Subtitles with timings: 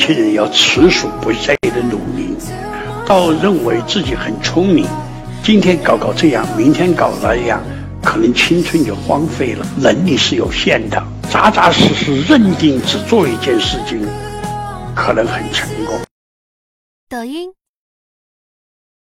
[0.00, 2.34] 轻人要持续不懈的努力，
[3.06, 4.86] 到认为自己很聪明，
[5.44, 7.62] 今天搞搞这样，明天搞那样，
[8.02, 9.66] 可能青春就荒废了。
[9.76, 11.00] 能力是有限的，
[11.30, 14.00] 扎扎实实认定只做一件事情，
[14.96, 15.94] 可能很成功。
[17.10, 17.59] 抖音。